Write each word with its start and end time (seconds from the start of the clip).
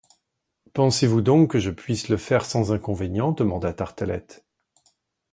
Pensez-vous 0.73 1.21
donc 1.21 1.51
que 1.51 1.59
je 1.59 1.69
puisse 1.69 2.09
le 2.09 2.17
faire 2.17 2.43
sans 2.43 2.71
inconvénient? 2.71 3.33
demanda 3.33 3.71
Tartelett. 3.71 4.43